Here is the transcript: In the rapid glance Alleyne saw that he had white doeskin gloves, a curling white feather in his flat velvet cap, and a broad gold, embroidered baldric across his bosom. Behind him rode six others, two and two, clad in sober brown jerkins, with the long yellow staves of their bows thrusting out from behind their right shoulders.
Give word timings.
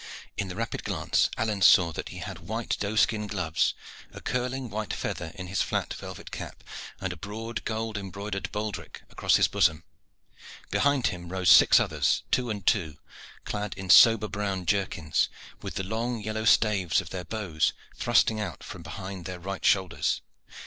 In 0.35 0.47
the 0.47 0.55
rapid 0.55 0.83
glance 0.83 1.29
Alleyne 1.37 1.61
saw 1.61 1.91
that 1.91 2.09
he 2.09 2.17
had 2.17 2.39
white 2.39 2.75
doeskin 2.79 3.27
gloves, 3.27 3.75
a 4.11 4.19
curling 4.19 4.67
white 4.71 4.93
feather 4.93 5.31
in 5.35 5.45
his 5.45 5.61
flat 5.61 5.93
velvet 5.93 6.31
cap, 6.31 6.63
and 6.99 7.13
a 7.13 7.15
broad 7.15 7.63
gold, 7.65 7.99
embroidered 7.99 8.51
baldric 8.51 9.03
across 9.11 9.35
his 9.35 9.47
bosom. 9.47 9.83
Behind 10.71 11.05
him 11.05 11.29
rode 11.29 11.49
six 11.49 11.79
others, 11.79 12.23
two 12.31 12.49
and 12.49 12.65
two, 12.65 12.97
clad 13.45 13.75
in 13.75 13.91
sober 13.91 14.27
brown 14.27 14.65
jerkins, 14.65 15.29
with 15.61 15.75
the 15.75 15.83
long 15.83 16.19
yellow 16.19 16.45
staves 16.45 16.99
of 16.99 17.11
their 17.11 17.23
bows 17.23 17.71
thrusting 17.95 18.39
out 18.39 18.63
from 18.63 18.81
behind 18.81 19.25
their 19.25 19.39
right 19.39 19.63
shoulders. 19.63 20.21